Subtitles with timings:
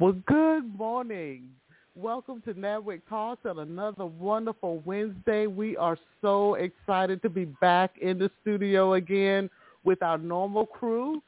[0.00, 1.50] Well, good morning.
[1.94, 5.46] Welcome to NABWIC Talks on another wonderful Wednesday.
[5.46, 9.50] We are so excited to be back in the studio again
[9.84, 11.20] with our normal crew.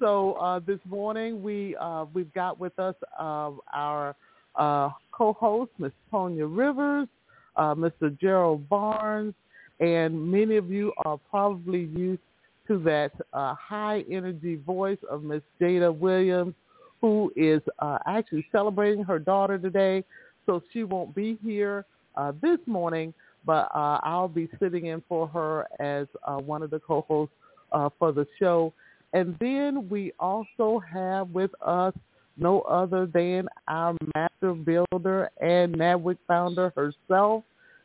[0.00, 4.16] So uh, this morning we uh, we've got with us uh, our
[4.56, 5.92] uh, co-host, Ms.
[6.12, 7.06] Tonya Rivers,
[7.54, 8.18] uh, Mr.
[8.20, 9.34] Gerald Barnes,
[9.78, 12.22] and many of you are probably used
[12.66, 15.42] to that uh, high energy voice of Ms.
[15.60, 16.56] Jada Williams
[17.00, 20.04] who is uh, actually celebrating her daughter today.
[20.46, 21.84] So she won't be here
[22.16, 23.12] uh, this morning,
[23.44, 27.34] but uh, I'll be sitting in for her as uh, one of the co-hosts
[27.72, 28.72] uh, for the show.
[29.12, 31.94] And then we also have with us
[32.36, 37.44] no other than our master builder and NABWIC founder herself,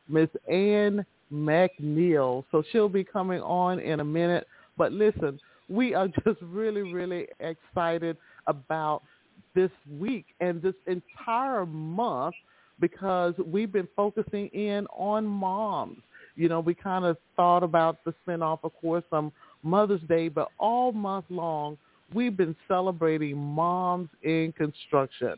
[0.10, 2.44] Miss Ann McNeil.
[2.52, 4.46] So she'll be coming on in a minute.
[4.78, 5.40] But listen,
[5.70, 9.04] we are just really, really excited about
[9.56, 12.36] this week and this entire month
[12.80, 16.00] because we've been focusing in on moms.
[16.36, 19.32] You know, we kind of thought about the spinoff, of course, on
[19.64, 21.78] Mother's Day, but all month long,
[22.14, 25.36] we've been celebrating moms in construction.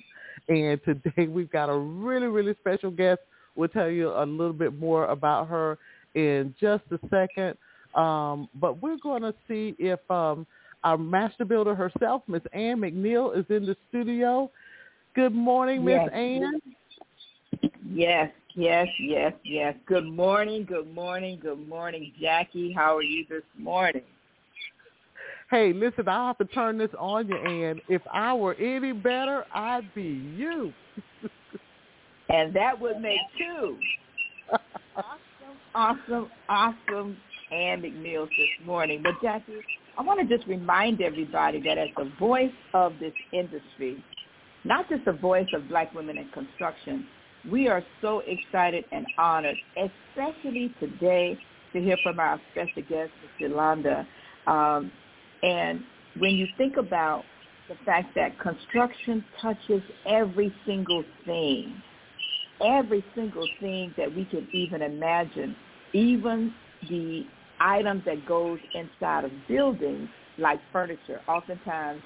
[0.47, 3.21] And today we've got a really, really special guest.
[3.55, 5.77] We'll tell you a little bit more about her
[6.15, 7.57] in just a second.
[7.95, 10.47] Um, but we're going to see if um,
[10.83, 14.49] our master builder herself, Miss Ann McNeil, is in the studio.
[15.15, 16.09] Good morning, Miss yes.
[16.13, 16.61] Ann.
[17.89, 19.75] Yes, yes, yes, yes.
[19.85, 22.71] Good morning, good morning, good morning, Jackie.
[22.73, 24.01] How are you this morning?
[25.49, 27.79] Hey, listen, I'll have to turn this on you, Ann.
[27.87, 30.01] If I were any better, I'd be
[30.35, 30.73] you.
[32.29, 33.77] and that would make two.
[34.95, 37.17] awesome, awesome, awesome
[37.51, 39.01] Ann McNeil this morning.
[39.03, 39.59] But Jackie,
[39.97, 44.03] I want to just remind everybody that as the voice of this industry,
[44.63, 47.05] not just the voice of black women in construction,
[47.49, 51.37] we are so excited and honored, especially today,
[51.73, 53.51] to hear from our special guest, Ms.
[53.51, 54.07] Yolonda.
[54.47, 54.91] Um,
[55.43, 55.81] and
[56.17, 57.23] when you think about
[57.69, 61.81] the fact that construction touches every single thing,
[62.65, 65.55] every single thing that we can even imagine,
[65.93, 66.53] even
[66.89, 67.25] the
[67.63, 71.21] items that goes inside of buildings like furniture.
[71.27, 72.01] Oftentimes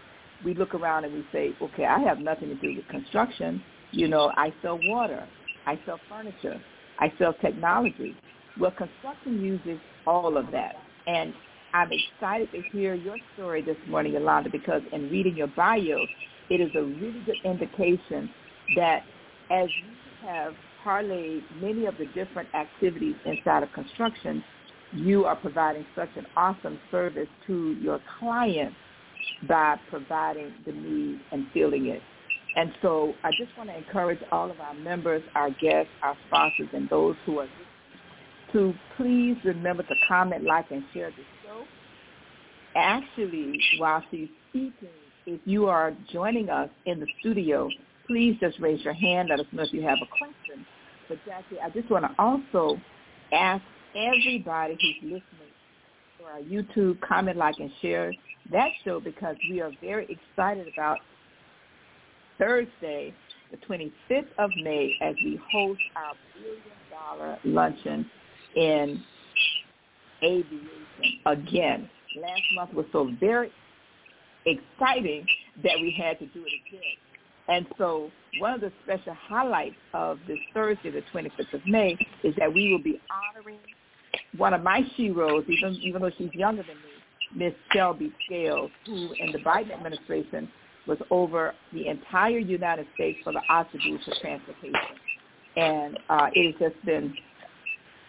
[0.45, 3.61] we look around and we say, okay, I have nothing to do with construction.
[3.91, 5.27] You know, I sell water.
[5.65, 6.61] I sell furniture.
[6.99, 8.15] I sell technology.
[8.59, 10.75] Well, construction uses all of that.
[11.07, 11.33] And
[11.73, 15.99] I'm excited to hear your story this morning, Yolonda, because in reading your bio,
[16.49, 18.29] it is a really good indication
[18.75, 19.03] that
[19.49, 20.53] as you have
[20.83, 24.43] parlayed many of the different activities inside of construction,
[24.93, 28.75] you are providing such an awesome service to your clients
[29.47, 32.01] by providing the need and filling it.
[32.55, 36.69] And so I just want to encourage all of our members, our guests, our sponsors,
[36.73, 37.47] and those who are
[38.53, 41.63] to please remember to comment, like, and share the show.
[42.75, 44.87] Actually, while she's speaking,
[45.25, 47.69] if you are joining us in the studio,
[48.07, 49.29] please just raise your hand.
[49.29, 50.65] Let us know if you have a question.
[51.09, 52.79] But Jackie, I just want to also
[53.33, 53.61] ask
[53.97, 55.23] everybody who's listening
[56.19, 58.13] to our YouTube, comment, like, and share
[58.51, 60.99] that show because we are very excited about
[62.37, 63.13] Thursday,
[63.51, 68.09] the 25th of May, as we host our billion dollar luncheon
[68.55, 69.03] in
[70.23, 71.89] aviation again.
[72.19, 73.51] Last month was so very
[74.45, 75.25] exciting
[75.63, 76.81] that we had to do it again.
[77.49, 82.33] And so one of the special highlights of this Thursday, the 25th of May, is
[82.37, 83.59] that we will be honoring
[84.37, 89.13] one of my heroes, even, even though she's younger than me, Miss Shelby Scales, who
[89.19, 90.49] in the Biden administration
[90.87, 94.73] was over the entire United States for the Autobus for transportation.
[95.55, 97.13] And uh, it has just been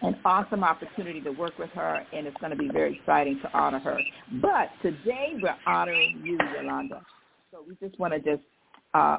[0.01, 3.57] an awesome opportunity to work with her, and it's going to be very exciting to
[3.57, 3.99] honor her.
[4.41, 7.01] But today we're honoring you, Yolonda.
[7.51, 8.43] So we just want to just
[8.93, 9.17] uh,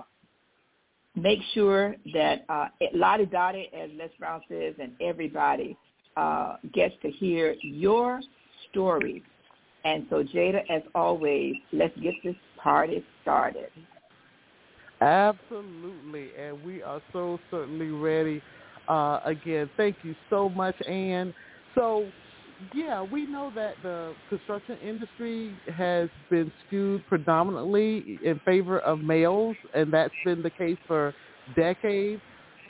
[1.16, 5.76] make sure that uh, Lottie Dottie, as Les Brown says, and everybody
[6.16, 8.20] uh, gets to hear your
[8.70, 9.22] story.
[9.84, 13.70] And so, Jada, as always, let's get this party started.
[15.00, 18.42] Absolutely, and we are so certainly ready.
[18.86, 21.32] Uh, again, thank you so much, Ann.
[21.74, 22.06] So,
[22.74, 29.56] yeah, we know that the construction industry has been skewed predominantly in favor of males,
[29.74, 31.14] and that's been the case for
[31.56, 32.20] decades.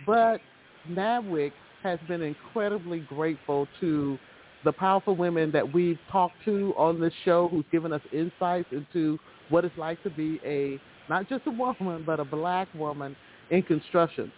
[0.06, 0.40] But
[0.88, 1.50] NABWIC
[1.82, 4.18] has been incredibly grateful to
[4.64, 9.18] the powerful women that we've talked to on this show who's given us insights into
[9.48, 10.78] what it's like to be a
[11.08, 13.16] not just a woman but a black woman
[13.50, 14.30] in construction.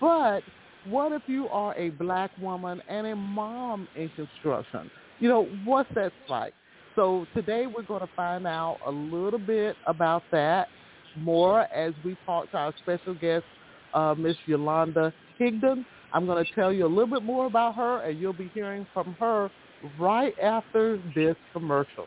[0.00, 0.40] But
[0.88, 4.90] what if you are a black woman and a mom in construction?
[5.20, 6.54] You know, what's that like?
[6.94, 10.68] So today we're going to find out a little bit about that
[11.18, 13.44] more as we talk to our special guest,
[13.94, 15.84] uh, Miss Yolonda Higdon.
[16.12, 18.86] I'm going to tell you a little bit more about her, and you'll be hearing
[18.94, 19.50] from her
[19.98, 22.06] right after this commercial.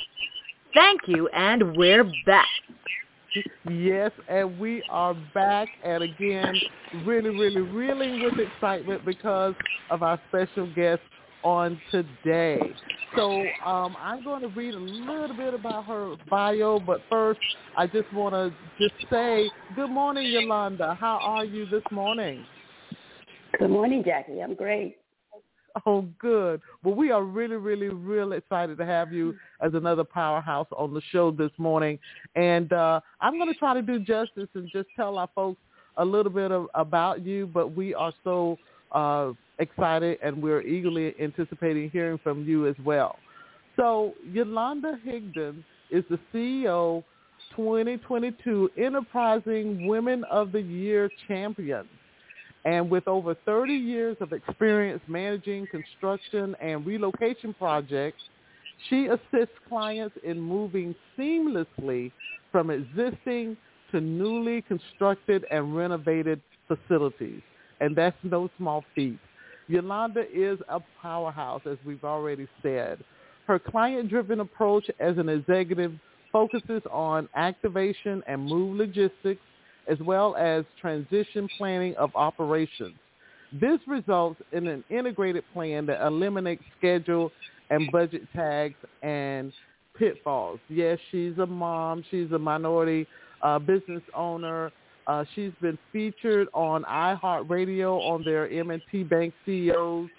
[0.74, 2.48] Thank you, and we're back.
[3.70, 6.56] Yes, and we are back, and again,
[7.06, 9.54] really, really reeling with excitement because
[9.90, 11.02] of our special guest
[11.44, 12.60] on today.
[13.16, 17.40] So um, I'm going to read a little bit about her bio, but first,
[17.78, 20.98] I just want to just say good morning, Yolonda.
[20.98, 22.46] How are you this morning?
[23.60, 24.42] Good morning, Jackie.
[24.42, 24.98] I'm great.
[25.86, 26.62] Oh, good.
[26.84, 31.02] Well, we are really, really, really excited to have you as another powerhouse on the
[31.12, 32.00] show this morning.
[32.36, 35.60] And uh, I'm going to try to do justice and just tell our folks
[35.98, 38.58] a little bit of, about you, but we are so
[38.94, 43.18] uh, excited and we're eagerly anticipating hearing from you as well.
[43.76, 47.04] So Yolonda Higdon is the CEO
[47.56, 51.88] 2022 Enterprising Women of the Year champion.
[52.66, 58.22] And with over 30 years of experience managing construction and relocation projects,
[58.90, 62.12] she assists clients in moving seamlessly
[62.52, 63.56] from existing
[63.92, 67.42] to newly constructed and renovated facilities.
[67.80, 69.20] And that's no small feat.
[69.70, 73.04] Yolonda is a powerhouse, as we've already said.
[73.48, 75.94] Her client-driven approach as an executive
[76.32, 79.42] focuses on activation and move logistics,
[79.88, 82.96] as well as transition planning of operations.
[83.54, 87.32] This results in an integrated plan that eliminates schedule
[87.70, 89.54] and budget tags and
[89.98, 90.60] pitfalls.
[90.70, 92.04] Yes, she's a mom.
[92.12, 93.08] She's a minority
[93.42, 94.72] uh, business owner.
[95.08, 100.10] Uh, she's been featured on iHeartRadio on their M&T Bank CEOs.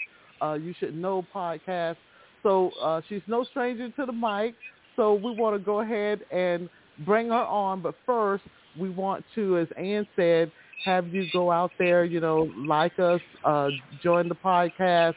[0.40, 1.96] Uh, you should know podcast.
[2.42, 4.54] So uh, she's no stranger to the mic.
[4.94, 6.70] So we want to go ahead and
[7.04, 7.82] bring her on.
[7.82, 8.44] But first,
[8.78, 10.50] we want to, as Ann said,
[10.84, 13.68] have you go out there, you know, like us, uh,
[14.02, 15.14] join the podcast.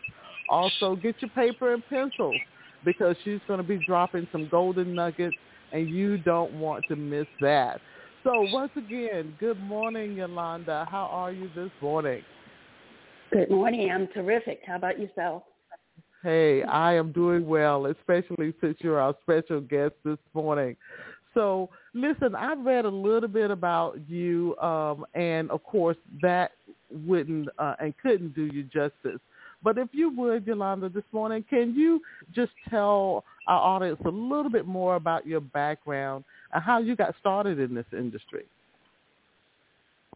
[0.47, 2.35] Also, get your paper and pencils
[2.83, 5.35] because she's going to be dropping some golden nuggets,
[5.71, 7.79] and you don't want to miss that.
[8.23, 10.87] So once again, good morning, Yolonda.
[10.89, 12.23] How are you this morning?
[13.31, 13.91] Good morning.
[13.91, 14.61] I'm terrific.
[14.65, 15.43] How about yourself?
[16.23, 20.75] Hey, I am doing well, especially since you're our special guest this morning.
[21.33, 26.51] So, listen, I've read a little bit about you, um, and of course, that
[27.05, 29.19] wouldn't uh, and couldn't do you justice.
[29.63, 32.01] But if you would, Yolonda, this morning, can you
[32.33, 37.13] just tell our audience a little bit more about your background and how you got
[37.19, 38.45] started in this industry?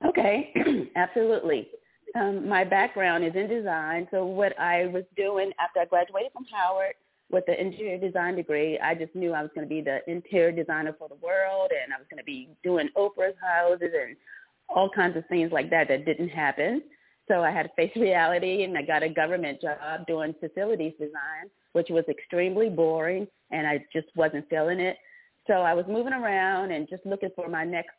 [0.06, 0.54] Okay,
[0.96, 1.68] absolutely.
[2.16, 6.46] Um, my background is in design, so what I was doing after I graduated from
[6.52, 6.94] Howard
[7.34, 10.52] with the interior design degree, I just knew I was going to be the interior
[10.52, 14.16] designer for the world, and I was going to be doing Oprah's houses and
[14.70, 16.84] all kinds of things like that that didn't happen.
[17.28, 21.50] So I had to face reality, and I got a government job doing facilities design,
[21.74, 24.98] which was extremely boring, and I just wasn't feeling it.
[25.48, 27.96] So I was moving around and just looking for my next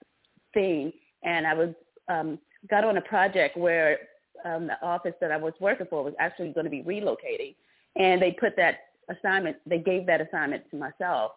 [0.54, 0.92] thing,
[1.24, 1.70] and I was
[2.08, 2.38] um,
[2.70, 3.98] got on a project where
[4.44, 7.56] um, the office that I was working for was actually going to be relocating,
[7.96, 8.76] and they put that
[9.08, 11.32] assignment, they gave that assignment to myself.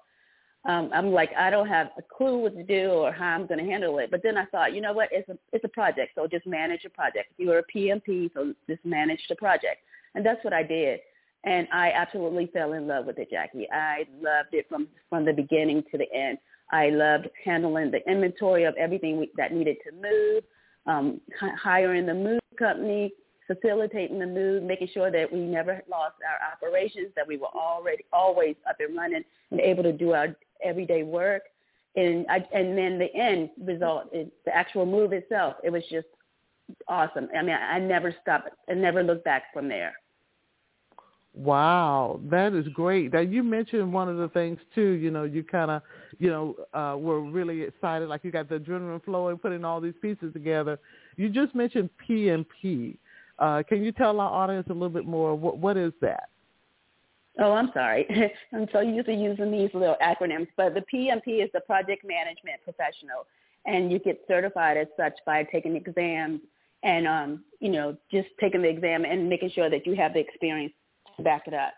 [0.66, 3.64] Um, I'm like, I don't have a clue what to do or how I'm going
[3.64, 4.12] to handle it.
[4.12, 5.10] But then I thought, you know what?
[5.12, 7.32] It's a it's a project, so just manage a project.
[7.32, 9.78] If You are a PMP, so just manage the project,
[10.16, 11.00] and that's what I did.
[11.46, 13.68] And I absolutely fell in love with it, Jackie.
[13.72, 16.38] I loved it from from the beginning to the end.
[16.72, 20.44] I loved handling the inventory of everything we, that needed to move,
[20.86, 23.14] um, hiring the move company,
[23.48, 28.06] facilitating the move, making sure that we never lost our operations, that we were already
[28.13, 31.44] always up and running and able to do our everyday work.
[31.96, 35.56] And I, and then the end result is the actual move itself.
[35.63, 36.08] It was just
[36.88, 37.30] awesome.
[37.36, 38.50] I mean, I never stopped.
[38.70, 39.94] I never looked back from there.
[41.34, 43.13] Wow, that is great.
[43.13, 44.92] Now you mentioned one of the things too.
[44.92, 45.84] You know, you kind of,
[46.18, 49.94] you know, uh, were really excited, like you got the adrenaline flowing, putting all these
[50.01, 50.80] pieces together.
[51.16, 52.98] You just mentioned PMP.
[53.39, 55.36] Uh, can you tell our audience a little bit more?
[55.36, 56.29] What what is that?
[57.39, 58.08] Oh, I'm sorry.
[58.53, 62.63] I'm so used to using these little acronyms, but the PMP is the Project Management
[62.63, 63.27] Professional,
[63.65, 66.41] and you get certified as such by taking exams
[66.84, 70.20] and, um, you know, just taking the exam and making sure that you have the
[70.20, 70.74] experience
[71.15, 71.74] to back it up.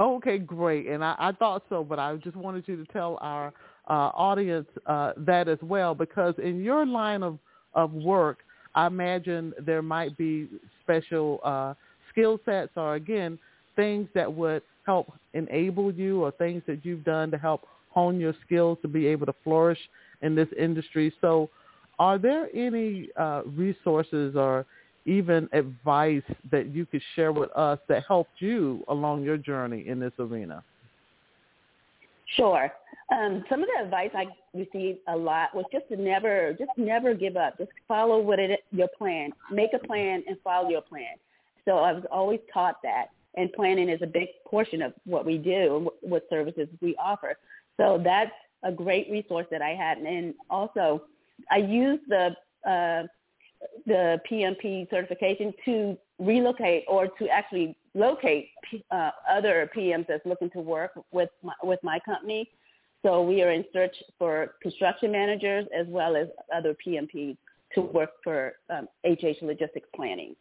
[0.00, 0.86] Okay, great.
[0.86, 3.52] And I, I thought so, but I just wanted you to tell our
[3.88, 7.38] uh, audience uh, that as well, because in your line of,
[7.74, 8.38] of work,
[8.74, 10.48] I imagine there might be
[10.82, 11.74] special uh,
[12.10, 13.38] skill sets or, again,
[13.76, 18.34] things that would help enable you or things that you've done to help hone your
[18.44, 19.78] skills to be able to flourish
[20.22, 21.12] in this industry.
[21.20, 21.50] So
[21.98, 24.66] are there any uh, resources or
[25.04, 30.00] even advice that you could share with us that helped you along your journey in
[30.00, 30.62] this arena?
[32.36, 32.72] Sure.
[33.12, 37.14] Um, some of the advice I received a lot was just to never, just never
[37.14, 37.58] give up.
[37.58, 39.32] Just follow what it your plan.
[39.50, 41.16] Make a plan and follow your plan.
[41.64, 45.38] So I was always taught that, and planning is a big portion of what we
[45.38, 47.36] do what services we offer.
[47.76, 51.02] So that's a great resource that I had, and also
[51.50, 52.34] I used the
[52.68, 53.06] uh,
[53.86, 58.48] the PMP certification to relocate or to actually locate
[58.90, 62.48] uh, other PMs that's looking to work with my, with my company.
[63.02, 67.36] So we are in search for construction managers as well as other PMPs
[67.74, 70.36] to work for um, HH Logistics Planning.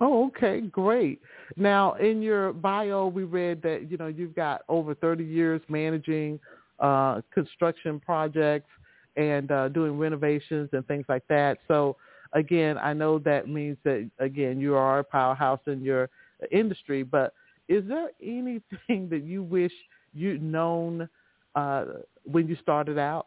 [0.00, 1.20] Oh, okay, great.
[1.56, 6.38] Now, in your bio, we read that you know you've got over 30 years managing
[6.78, 8.70] uh, construction projects
[9.16, 11.58] and uh, doing renovations and things like that.
[11.68, 11.96] So
[12.32, 16.08] again, I know that means that again you are a powerhouse in your
[16.50, 17.02] industry.
[17.02, 17.32] But
[17.68, 18.62] is there anything
[19.10, 19.72] that you wish
[20.14, 21.08] you'd known
[21.54, 21.84] uh,
[22.24, 23.26] when you started out?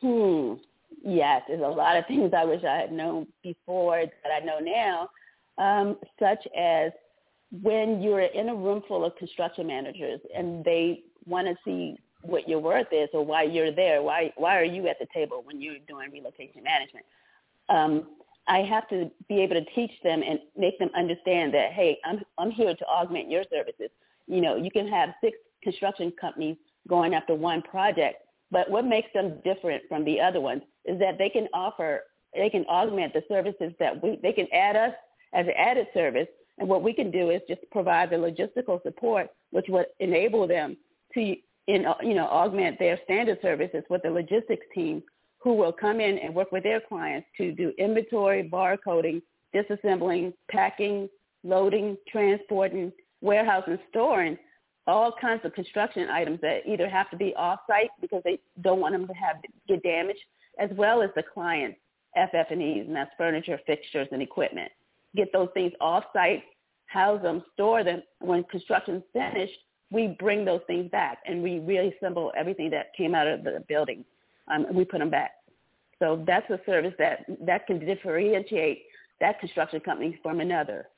[0.00, 0.54] Hmm.
[1.04, 4.58] Yes, there's a lot of things I wish I had known before that I know
[4.58, 5.08] now,
[5.58, 6.92] um, such as
[7.62, 12.48] when you're in a room full of construction managers and they want to see what
[12.48, 14.02] your worth is or why you're there.
[14.02, 17.06] Why why are you at the table when you're doing relocation management?
[17.68, 18.06] Um,
[18.48, 22.20] I have to be able to teach them and make them understand that hey, I'm
[22.38, 23.90] I'm here to augment your services.
[24.26, 26.56] You know, you can have six construction companies
[26.88, 31.18] going after one project, but what makes them different from the other ones is that
[31.18, 32.02] they can offer
[32.34, 34.92] they can augment the services that we they can add us
[35.32, 39.28] as an added service and what we can do is just provide the logistical support
[39.50, 40.76] which would enable them
[41.14, 45.02] to in, uh, you know, augment their standard services with the logistics team
[45.38, 49.22] who will come in and work with their clients to do inventory, barcoding,
[49.54, 51.08] disassembling, packing,
[51.44, 54.36] loading, transporting, warehousing, storing
[54.86, 58.94] all kinds of construction items that either have to be off-site because they don't want
[58.94, 59.36] them to have
[59.68, 60.20] get damaged,
[60.58, 61.78] as well as the client's
[62.14, 64.70] FF&Es, and that's furniture, fixtures, and equipment.
[65.14, 66.44] Get those things off-site,
[66.86, 68.02] house them, store them.
[68.20, 69.58] When construction's finished,
[69.90, 74.04] we bring those things back and we reassemble everything that came out of the building.
[74.48, 75.32] Um, we put them back.
[75.98, 78.84] So that's a service that that can differentiate
[79.20, 80.88] that construction company from another.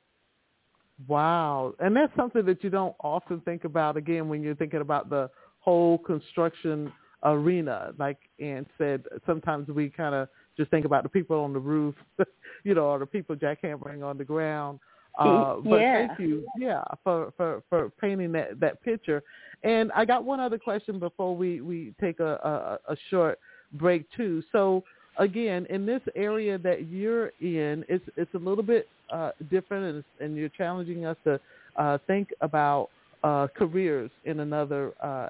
[1.07, 1.73] Wow.
[1.79, 5.29] And that's something that you don't often think about again when you're thinking about the
[5.59, 6.91] whole construction
[7.23, 7.93] arena.
[7.97, 10.27] Like Ann said, sometimes we kind of
[10.57, 11.95] just think about the people on the roof,
[12.63, 14.79] you know, or the people jackhammering on the ground.
[15.19, 16.07] Uh, but yeah.
[16.07, 19.21] thank you, yeah, for, for, for painting that, that picture.
[19.63, 23.39] And I got one other question before we, we take a, a, a short
[23.73, 24.41] break too.
[24.51, 24.83] So
[25.17, 30.03] again, in this area that you're in, it's it's a little bit uh, different, and,
[30.25, 31.39] and you're challenging us to
[31.75, 32.89] uh, think about
[33.23, 35.29] uh, careers in another uh,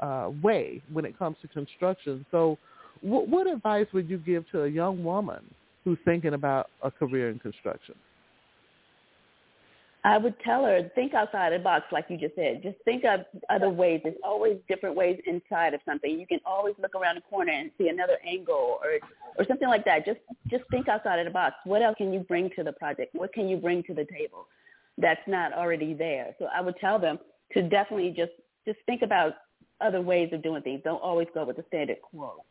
[0.00, 2.24] uh, way when it comes to construction.
[2.30, 2.58] So,
[3.02, 5.42] w- what advice would you give to a young woman
[5.84, 7.94] who's thinking about a career in construction?
[10.06, 12.62] I would tell her, think outside the box, like you just said.
[12.62, 14.02] Just think of other ways.
[14.04, 16.20] There's always different ways inside of something.
[16.20, 18.98] You can always look around the corner and see another angle or
[19.38, 20.04] or something like that.
[20.04, 20.20] Just
[20.50, 21.54] just think outside of the box.
[21.64, 23.14] What else can you bring to the project?
[23.14, 24.46] What can you bring to the table
[24.98, 26.34] that's not already there?
[26.38, 27.18] So I would tell them
[27.54, 28.32] to definitely just
[28.66, 29.36] just think about
[29.80, 30.82] other ways of doing things.
[30.84, 32.44] Don't always go with the standard quo.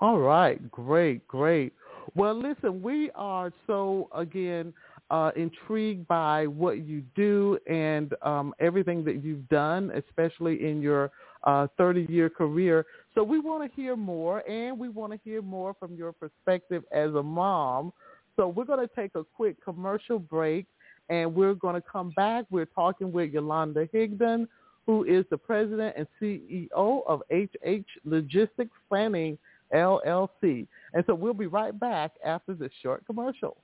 [0.00, 1.72] All right, great, great.
[2.14, 4.72] Well, listen, we are so again
[5.10, 11.10] uh, intrigued by what you do and um, everything that you've done, especially in your
[11.44, 12.84] uh, 30-year career.
[13.14, 16.84] So we want to hear more, and we want to hear more from your perspective
[16.92, 17.92] as a mom.
[18.36, 20.66] So we're going to take a quick commercial break,
[21.08, 22.44] and we're going to come back.
[22.50, 24.46] We're talking with Yolonda Higdon,
[24.86, 29.38] who is the president and CEO of HH Logistics Planning
[29.74, 30.66] LLC.
[30.94, 33.56] And so we'll be right back after this short commercial.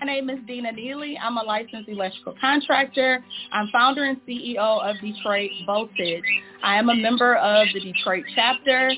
[0.00, 1.18] My name is Dina Neely.
[1.18, 3.24] I'm a licensed electrical contractor.
[3.50, 6.22] I'm founder and CEO of Detroit Voltage.
[6.62, 8.90] I am a member of the Detroit chapter,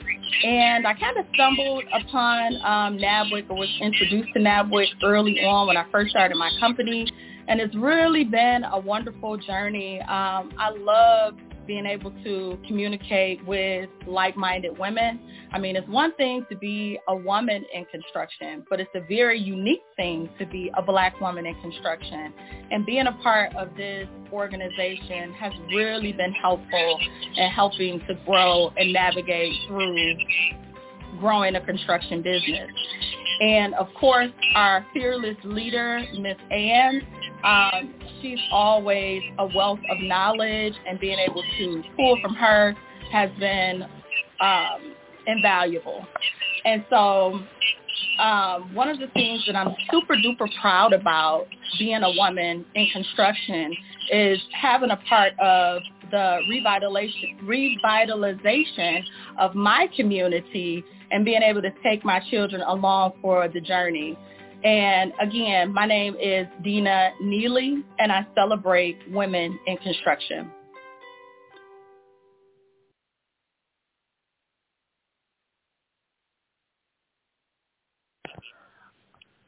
[0.44, 5.68] and I kind of stumbled upon um, NABWIC or was introduced to NABWIC early on
[5.68, 7.06] when I first started my company,
[7.46, 10.00] and it's really been a wonderful journey.
[10.00, 11.34] Um, I love
[11.68, 15.20] being able to communicate with like-minded women.
[15.52, 19.38] I mean, it's one thing to be a woman in construction, but it's a very
[19.38, 22.32] unique thing to be a black woman in construction.
[22.72, 26.98] And being a part of this organization has really been helpful
[27.36, 30.16] in helping to grow and navigate through
[31.20, 32.70] growing a construction business.
[33.40, 37.02] And of course, our fearless leader, Miss Ann,
[37.44, 42.74] um, she's always a wealth of knowledge and being able to pull from her
[43.12, 43.84] has been
[44.40, 44.94] um,
[45.26, 46.04] invaluable.
[46.64, 47.40] And so
[48.18, 51.46] um, one of the things that I'm super duper proud about
[51.78, 53.76] being a woman in construction
[54.10, 59.02] is having a part of the revitalization, revitalization
[59.38, 64.16] of my community and being able to take my children along for the journey.
[64.64, 70.50] And again, my name is Dina Neely, and I celebrate women in construction.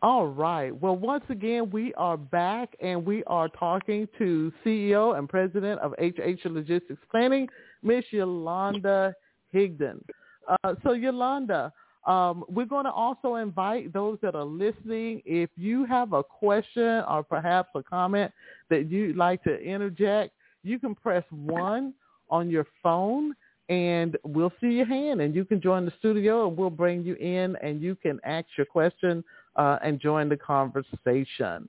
[0.02, 0.74] All right.
[0.80, 5.92] Well, once again, we are back and we are talking to CEO and President of
[6.00, 7.48] HH Logistics Planning,
[7.82, 9.12] Miss Yolonda
[9.54, 10.00] Higdon.
[10.48, 11.70] Uh, so, Yolonda,
[12.06, 15.22] um, we're going to also invite those that are listening.
[15.24, 18.32] If you have a question or perhaps a comment
[18.70, 20.32] that you'd like to interject,
[20.62, 21.94] you can press one
[22.30, 23.34] on your phone
[23.68, 27.14] and we'll see your hand and you can join the studio and we'll bring you
[27.14, 29.22] in and you can ask your question
[29.56, 31.68] uh, and join the conversation.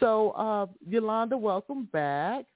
[0.00, 2.46] So uh, Yolonda, welcome back.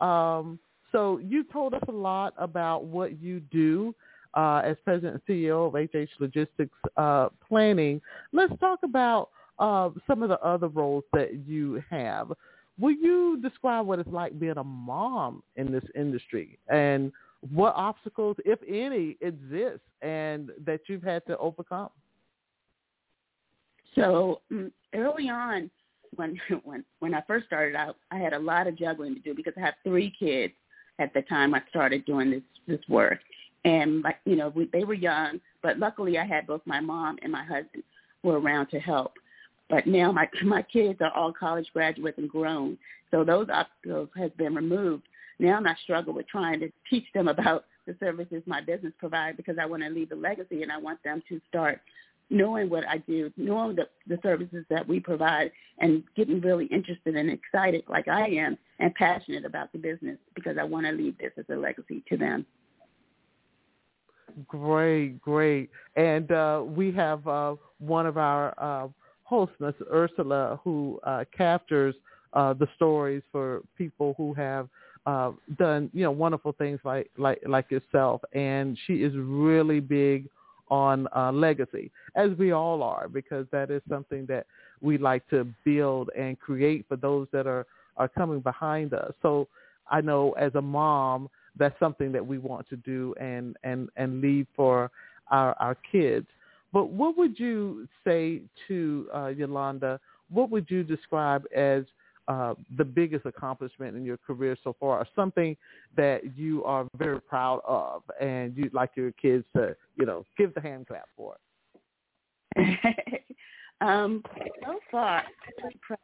[0.00, 0.58] Um,
[0.92, 3.94] so you told us a lot about what you do
[4.34, 8.00] uh, as president and CEO of HH Logistics uh, Planning.
[8.32, 12.32] Let's talk about uh, some of the other roles that you have.
[12.78, 17.12] Will you describe what it's like being a mom in this industry and
[17.52, 21.90] what obstacles, if any, exist and that you've had to overcome?
[23.94, 25.70] So mm, early on,
[26.16, 29.34] when when when I first started out, I had a lot of juggling to do
[29.34, 30.54] because I had three kids
[30.98, 33.20] at the time I started doing this this work,
[33.64, 37.18] and like you know we, they were young, but luckily I had both my mom
[37.22, 37.82] and my husband
[38.22, 39.14] were around to help.
[39.70, 42.78] But now my my kids are all college graduates and grown,
[43.10, 45.04] so those obstacles has been removed.
[45.38, 49.56] Now I struggle with trying to teach them about the services my business provides because
[49.60, 51.80] I want to leave a legacy and I want them to start
[52.30, 57.16] knowing what I do, knowing the, the services that we provide, and getting really interested
[57.16, 61.18] and excited like I am and passionate about the business because I want to leave
[61.18, 62.46] this as a legacy to them.
[64.48, 65.70] Great, great.
[65.96, 68.88] And uh, we have uh, one of our uh,
[69.24, 69.74] hosts, Ms.
[69.92, 71.94] Ursula, who uh, captures
[72.32, 74.68] uh, the stories for people who have
[75.06, 78.22] uh, done, you know, wonderful things like like like yourself.
[78.32, 80.28] And she is really big
[80.68, 84.46] on uh, legacy, as we all are, because that is something that
[84.80, 89.12] we like to build and create for those that are, are coming behind us.
[89.22, 89.46] So
[89.90, 94.20] I know as a mom, that's something that we want to do and, and, and
[94.20, 94.90] leave for
[95.30, 96.26] our, our kids.
[96.72, 99.98] But what would you say to uh, Yolonda?
[100.28, 101.84] What would you describe as
[102.26, 105.56] uh, the biggest accomplishment in your career so far, or something
[105.96, 110.54] that you are very proud of, and you'd like your kids to, you know, give
[110.54, 111.36] the hand clap for
[112.56, 112.78] it?
[113.80, 114.22] um,
[114.64, 115.22] so far,
[115.62, 115.98] I've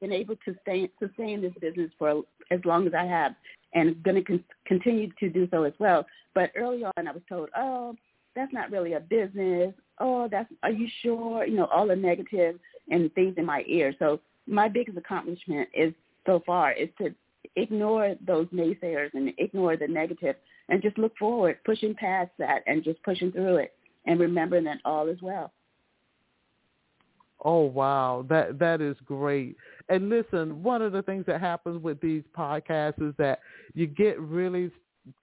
[0.00, 3.32] been able to stay, sustain this business for as long as I have,
[3.74, 6.06] and going to con- continue to do so as well.
[6.34, 7.94] But early on, I was told, "Oh,
[8.34, 9.74] that's not really a business.
[9.98, 11.44] Oh, that's are you sure?
[11.44, 12.58] You know, all the negative
[12.90, 13.94] and things in my ear.
[13.98, 15.92] So my biggest accomplishment is
[16.26, 17.14] so far is to
[17.56, 20.36] ignore those naysayers and ignore the negative
[20.68, 23.74] and just look forward, pushing past that and just pushing through it
[24.06, 25.52] and remembering that all is well.
[27.44, 29.56] Oh wow, that that is great.
[29.88, 33.40] And listen, one of the things that happens with these podcasts is that
[33.74, 34.70] you get really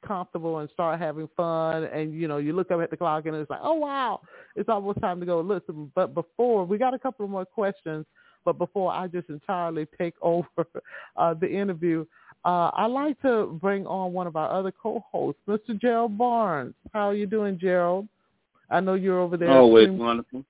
[0.06, 3.36] comfortable and start having fun and you know you look up at the clock and
[3.36, 4.20] it's like oh wow
[4.56, 8.04] it's almost time to go listen but before we got a couple of more questions
[8.46, 10.48] but before I just entirely take over
[11.18, 12.06] uh, the interview,
[12.46, 15.80] uh, I'd like to bring on one of our other co-hosts, Mr.
[15.82, 16.76] Gerald Barnes.
[16.94, 18.08] How are you doing, Gerald?
[18.70, 19.50] I know you're over there.
[19.50, 20.46] Always wonderful.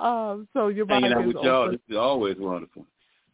[0.00, 1.70] um, so your hanging out with y'all.
[1.70, 2.86] This is always wonderful.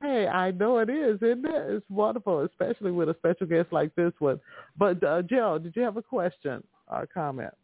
[0.02, 1.70] Hey, I know it is, isn't it?
[1.70, 4.40] It's wonderful, especially with a special guest like this one.
[4.76, 7.54] But uh, Gerald, did you have a question or comment?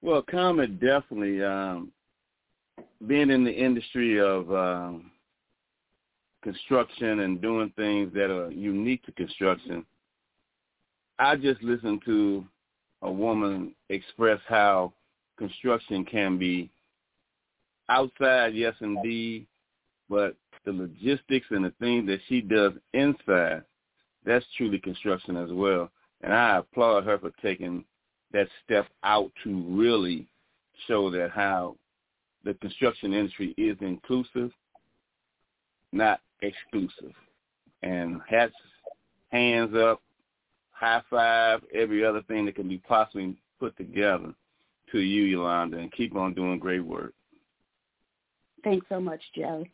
[0.00, 1.42] Well, comment definitely.
[1.42, 1.92] Um,
[3.06, 5.10] being in the industry of um,
[6.42, 9.84] construction and doing things that are unique to construction,
[11.18, 12.44] I just listened to
[13.02, 14.92] a woman express how
[15.38, 16.70] construction can be
[17.88, 19.46] outside, yes indeed,
[20.08, 23.62] but the logistics and the things that she does inside,
[24.24, 25.90] that's truly construction as well.
[26.22, 27.84] And I applaud her for taking
[28.32, 30.26] that step out to really
[30.86, 31.76] show that how
[32.44, 34.50] the construction industry is inclusive,
[35.92, 37.12] not exclusive.
[37.82, 38.54] And hats,
[39.30, 40.00] hands up,
[40.70, 44.34] high five, every other thing that can be possibly put together
[44.92, 47.12] to you, Yolonda, and keep on doing great work.
[48.64, 49.64] Thanks so much, Joe.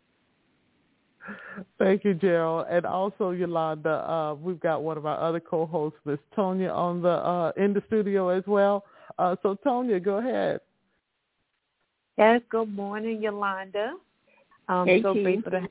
[1.79, 2.66] Thank you, Gerald.
[2.70, 7.09] And also, Yolonda, uh, we've got one of our other co-hosts, Miss Tonya, on the
[7.09, 8.85] uh, in the studio as well.
[9.18, 10.61] Uh, so, Tonya, go ahead.
[12.18, 13.92] Yes, good morning, Yolonda.
[14.68, 15.68] Um, hey, so grateful to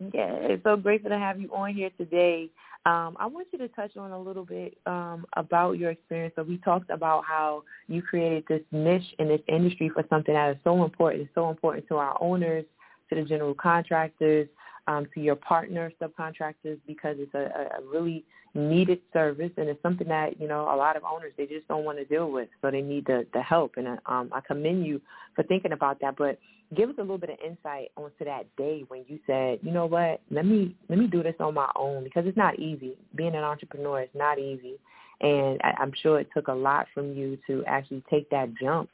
[0.00, 2.50] yeah, it's so grateful to have you on here today.
[2.86, 6.32] Um, I want you to touch on a little bit um, about your experience.
[6.36, 10.52] So we talked about how you created this niche in this industry for something that
[10.52, 11.28] is so important.
[11.34, 12.64] So important to our owners,
[13.10, 14.48] to the general contractors,
[14.88, 18.24] um, to your partner subcontractors because it's a, a really
[18.54, 21.84] needed service and it's something that you know a lot of owners they just don't
[21.84, 25.00] want to deal with so they need the the help and um I commend you
[25.36, 26.38] for thinking about that but
[26.74, 29.86] give us a little bit of insight onto that day when you said you know
[29.86, 30.22] what?
[30.30, 32.96] Let me let me do this on my own because it's not easy.
[33.14, 34.80] Being an entrepreneur is not easy
[35.20, 38.90] and I, I'm sure it took a lot from you to actually take that jump.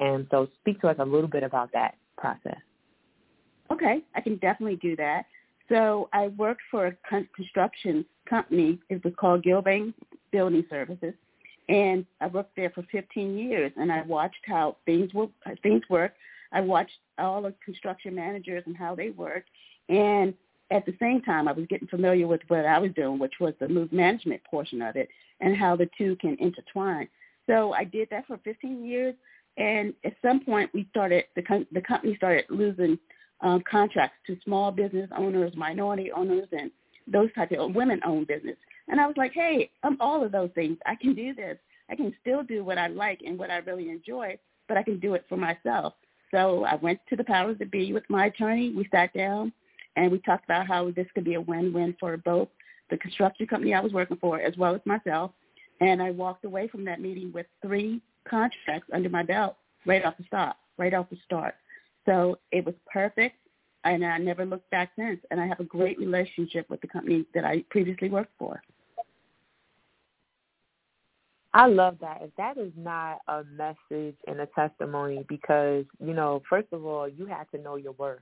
[0.00, 2.58] And so speak to us a little bit about that process
[3.78, 5.26] Okay, I can definitely do that.
[5.68, 6.96] So I worked for a
[7.36, 8.80] construction company.
[8.88, 9.94] It was called Gilbane
[10.32, 11.14] Building Services,
[11.68, 13.70] and I worked there for 15 years.
[13.76, 15.30] And I watched how things work.
[15.62, 16.14] Things work.
[16.50, 19.50] I watched all the construction managers and how they worked,
[19.88, 20.34] and
[20.70, 23.54] at the same time, I was getting familiar with what I was doing, which was
[23.58, 25.08] the move management portion of it,
[25.40, 27.08] and how the two can intertwine.
[27.46, 29.14] So I did that for 15 years,
[29.56, 32.98] and at some point, we started the the company started losing
[33.40, 36.70] um, contracts to small business owners, minority owners, and
[37.06, 38.56] those types of women-owned business.
[38.88, 40.78] And I was like, hey, I'm all of those things.
[40.86, 41.56] I can do this.
[41.90, 44.98] I can still do what I like and what I really enjoy, but I can
[44.98, 45.94] do it for myself.
[46.30, 48.72] So I went to the powers that be with my attorney.
[48.76, 49.52] We sat down
[49.96, 52.48] and we talked about how this could be a win-win for both
[52.90, 55.30] the construction company I was working for as well as myself.
[55.80, 60.16] And I walked away from that meeting with three contracts under my belt right off
[60.18, 61.54] the start, right off the start.
[62.08, 63.36] So it was perfect,
[63.84, 65.20] and I never looked back since.
[65.30, 68.62] And I have a great relationship with the company that I previously worked for.
[71.52, 72.22] I love that.
[72.22, 77.06] If that is not a message and a testimony, because you know, first of all,
[77.06, 78.20] you have to know your worth,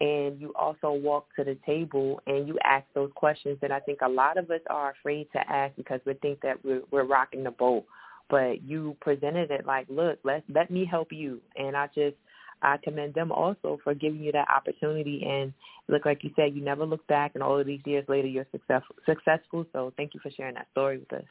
[0.00, 4.00] and you also walk to the table and you ask those questions that I think
[4.02, 7.42] a lot of us are afraid to ask because we think that we're, we're rocking
[7.42, 7.84] the boat.
[8.30, 12.16] But you presented it like, look, let let me help you, and I just
[12.62, 15.24] I commend them also for giving you that opportunity.
[15.26, 15.52] And
[15.88, 18.46] look, like you said, you never look back, and all of these years later, you're
[18.52, 18.96] successful.
[19.06, 19.66] Successful.
[19.72, 21.24] So thank you for sharing that story with us.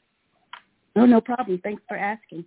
[0.95, 1.59] No, no problem.
[1.63, 2.45] Thanks for asking.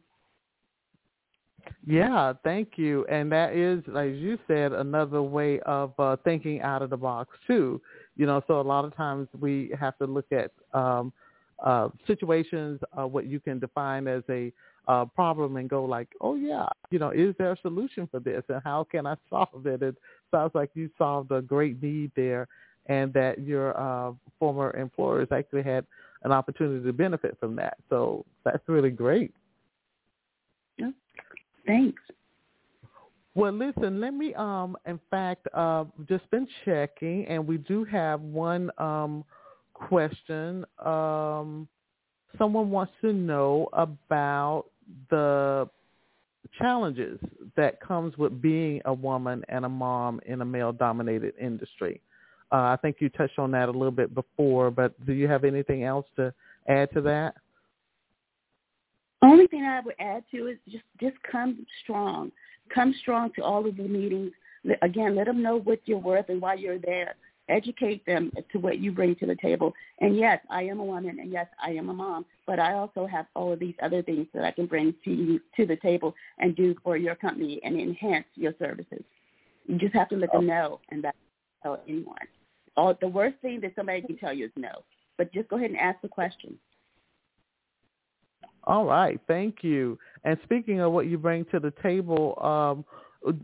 [1.87, 3.05] Yeah, thank you.
[3.07, 7.37] And that is, as you said, another way of uh, thinking out of the box
[7.47, 7.81] too.
[8.17, 11.13] You know, so a lot of times we have to look at um,
[11.65, 14.53] uh, situations, uh, what you can define as a
[14.89, 18.43] uh, problem, and go like, oh yeah, you know, is there a solution for this,
[18.49, 19.83] and how can I solve it?
[19.83, 19.97] It
[20.31, 22.49] sounds like you solved a great need there,
[22.87, 25.87] and that your uh, former employers actually had
[26.23, 27.79] an opportunity to benefit from that.
[27.89, 29.33] So that's really great.
[30.77, 30.91] Yeah.
[31.67, 32.03] Thanks.
[33.35, 38.21] Well, listen, let me, um, in fact, uh, just been checking, and we do have
[38.21, 39.25] one um,
[39.73, 40.65] question.
[40.85, 41.69] Um,
[42.39, 44.67] someone wants to know about
[45.11, 45.69] the
[46.59, 47.19] challenges
[47.57, 52.01] that comes with being a woman and a mom in a male-dominated industry.
[52.53, 55.45] Uh, I think you touched on that a little bit before, but do you have
[55.45, 56.35] anything else to
[56.69, 57.37] add to that?
[59.23, 62.33] Only thing I would add to is just just come strong.
[62.75, 64.33] Come strong to all of the meetings.
[64.83, 67.15] Again, let them know what you're worth and why you're there.
[67.51, 69.75] Educate them to what you bring to the table.
[70.01, 73.07] And yes, I am a woman, and yes, I am a mom, but I also
[73.07, 76.15] have all of these other things that I can bring to you to the table
[76.39, 79.03] and do for your company and enhance your services.
[79.67, 81.17] You just have to let them know, and that's
[81.63, 82.17] tell anyone.
[82.77, 84.71] All the worst thing that somebody can tell you is no.
[85.19, 86.59] But just go ahead and ask the question.
[88.65, 89.99] All right, thank you.
[90.25, 92.85] And speaking of what you bring to the table, um,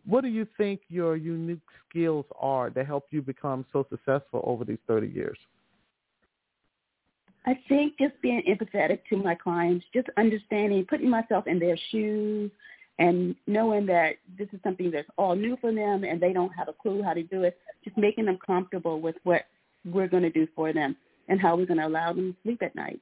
[0.05, 1.59] what do you think your unique
[1.89, 5.39] skills are that help you become so successful over these 30 years?
[7.47, 12.51] I think just being empathetic to my clients, just understanding, putting myself in their shoes,
[12.99, 16.69] and knowing that this is something that's all new for them and they don't have
[16.69, 19.43] a clue how to do it, just making them comfortable with what
[19.85, 20.97] we're going to do for them
[21.29, 23.01] and how we're going to allow them to sleep at night.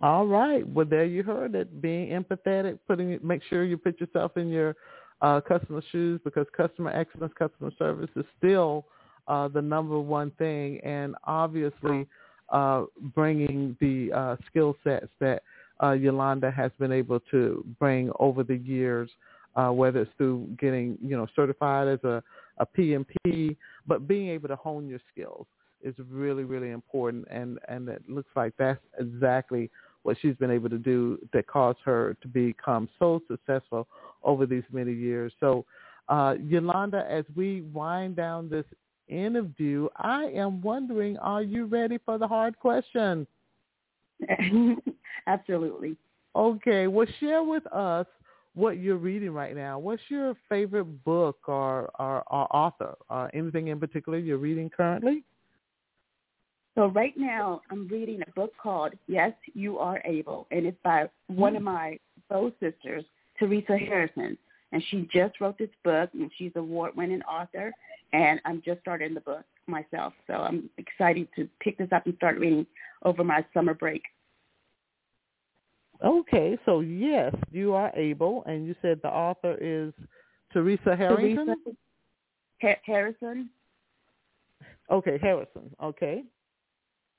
[0.00, 0.66] All right.
[0.68, 1.82] Well, there you heard it.
[1.82, 4.76] Being empathetic, putting make sure you put yourself in your
[5.22, 8.84] uh, customer shoes because customer excellence, customer service is still
[9.26, 12.06] uh, the number one thing, and obviously
[12.50, 12.84] uh,
[13.14, 15.42] bringing the uh, skill sets that
[15.80, 19.10] uh, Yolonda has been able to bring over the years,
[19.56, 22.22] uh, whether it's through getting you know certified as a,
[22.58, 23.56] a PMP,
[23.86, 25.46] but being able to hone your skills
[25.82, 29.70] is really really important, and and it looks like that's exactly
[30.02, 33.86] what she's been able to do that caused her to become so successful
[34.22, 35.32] over these many years.
[35.40, 35.64] So,
[36.08, 38.64] uh, Yolonda, as we wind down this
[39.08, 43.26] interview, I am wondering, are you ready for the hard question?
[45.26, 45.96] Absolutely.
[46.34, 46.86] Okay.
[46.86, 48.06] Well, share with us
[48.54, 49.78] what you're reading right now.
[49.78, 52.94] What's your favorite book or, or, or author?
[53.08, 55.22] Uh, anything in particular you're reading currently?
[56.78, 61.10] So right now, I'm reading a book called Yes, You Are Able, and it's by
[61.26, 61.70] one of hmm.
[61.70, 61.98] my
[62.30, 63.02] both sisters,
[63.36, 64.38] Teresa Harrison.
[64.70, 67.72] And she just wrote this book, and she's an award-winning author.
[68.12, 72.14] And I'm just starting the book myself, so I'm excited to pick this up and
[72.14, 72.64] start reading
[73.02, 74.02] over my summer break.
[76.04, 79.92] Okay, so yes, you are able, and you said the author is
[80.52, 81.56] Teresa Harrison.
[82.60, 83.50] Teresa Harrison.
[84.92, 85.74] Okay, Harrison.
[85.82, 86.22] Okay.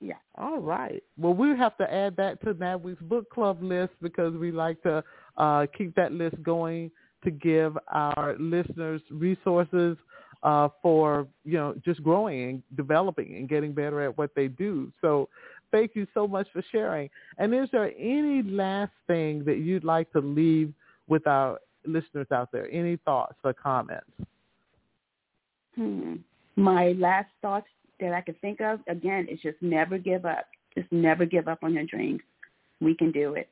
[0.02, 0.14] Yeah.
[0.36, 1.04] All right.
[1.18, 4.82] Well, we have to add that to that week's book club list because we like
[4.84, 5.04] to
[5.38, 6.90] uh, keep that list going
[7.24, 9.98] to give our listeners resources
[10.44, 14.92] uh, for you know just growing and developing and getting better at what they do.
[15.02, 15.28] So,
[15.72, 17.10] thank you so much for sharing.
[17.38, 20.74] And is there any last thing that you'd like to leave
[21.10, 22.72] with our listeners out there?
[22.72, 24.10] Any thoughts or comments?
[25.76, 26.16] Hmm.
[26.56, 27.68] My last thoughts
[28.00, 30.46] that I can think of, again, is just never give up.
[30.76, 32.22] Just never give up on your dreams.
[32.80, 33.50] We can do it.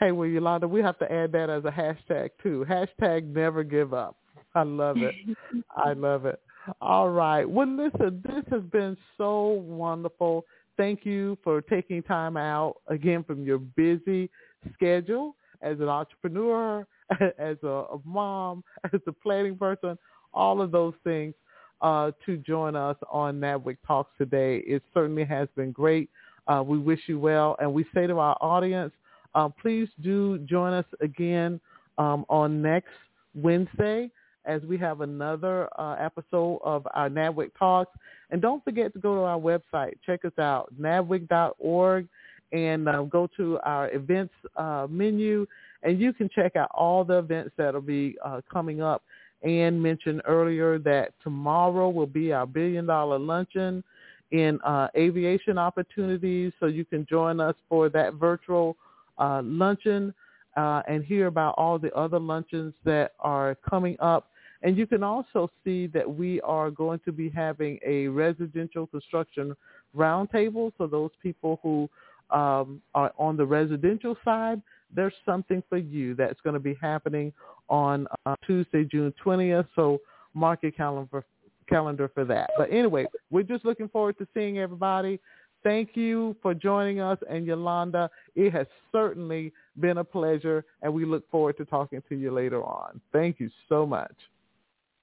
[0.00, 2.66] Hey, well, Yolonda, we have to add that as a hashtag too.
[2.68, 4.16] Hashtag never give up.
[4.54, 5.14] I love it.
[5.76, 6.40] I love it.
[6.80, 7.48] All right.
[7.48, 10.44] Well, listen, this has been so wonderful.
[10.76, 14.30] Thank you for taking time out again from your busy
[14.74, 16.86] schedule as an entrepreneur,
[17.38, 19.96] as a, a mom, as a planning person,
[20.34, 21.34] all of those things
[21.82, 24.58] uh, to join us on NABWIC Talks today.
[24.58, 26.08] It certainly has been great.
[26.46, 28.92] Uh, we wish you well, and we say to our audience,
[29.34, 31.60] uh, please do join us again
[31.98, 32.90] um, on next
[33.34, 34.10] Wednesday
[34.44, 37.96] as we have another uh, episode of our NABWIC Talks.
[38.30, 39.94] And don't forget to go to our website.
[40.04, 42.08] Check us out, nabwic.org,
[42.52, 45.46] and uh, go to our events uh, menu,
[45.82, 49.02] and you can check out all the events that will be uh, coming up.
[49.44, 53.82] Ann mentioned earlier that tomorrow will be our billion dollar luncheon
[54.30, 58.76] in uh, aviation opportunities, so you can join us for that virtual
[59.18, 60.14] uh, luncheon
[60.56, 64.28] uh, and hear about all the other luncheons that are coming up.
[64.62, 69.56] And you can also see that we are going to be having a residential construction
[69.96, 70.72] roundtable.
[70.78, 71.88] So those people who
[72.32, 74.60] um, on the residential side,
[74.94, 77.32] there's something for you that's going to be happening
[77.68, 79.66] on uh, Tuesday, June 20th.
[79.74, 80.00] So
[80.34, 81.24] mark your calendar
[81.68, 82.50] calendar for that.
[82.58, 85.20] But anyway, we're just looking forward to seeing everybody.
[85.62, 87.18] Thank you for joining us.
[87.30, 92.16] And Yolonda, it has certainly been a pleasure, and we look forward to talking to
[92.16, 93.00] you later on.
[93.12, 94.14] Thank you so much.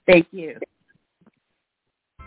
[0.05, 0.57] Thank you.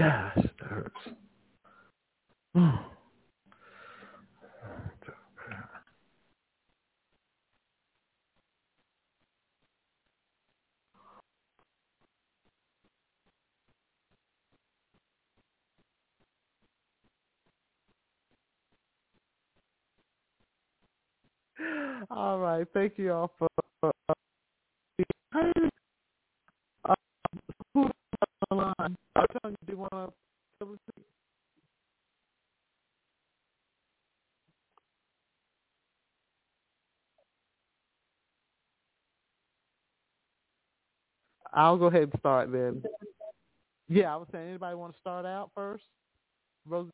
[0.00, 0.96] Gosh, it hurts.
[2.54, 2.70] Hmm.
[22.10, 22.66] All right.
[22.74, 23.48] Thank you all for
[23.84, 23.90] uh,
[26.88, 26.94] uh,
[27.74, 27.90] who's
[28.50, 30.06] on the you, to uh,
[41.52, 42.82] I'll go ahead and start then.
[43.88, 45.84] Yeah, I was saying, anybody want to start out first?
[46.66, 46.90] Rosie,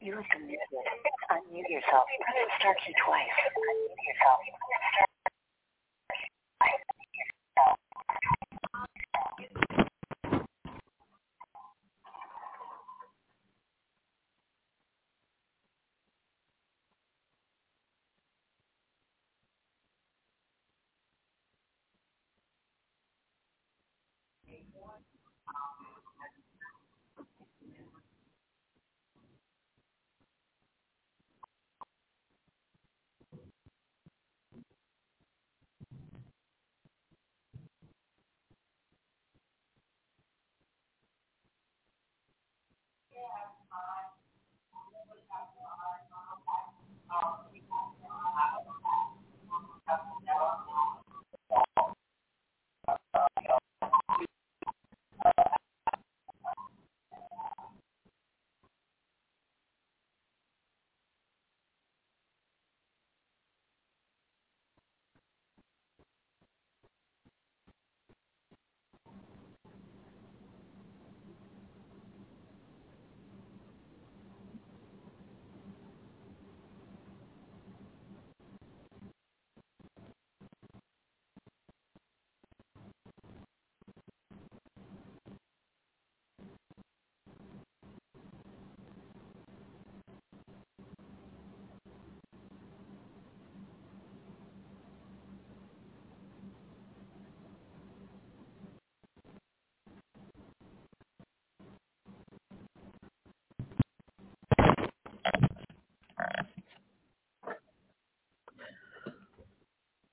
[0.00, 0.86] You muted.
[1.30, 2.04] Unmute yourself.
[2.08, 3.36] The star key twice.
[3.52, 4.40] Unmute yourself.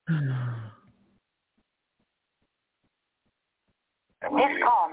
[4.22, 4.88] This call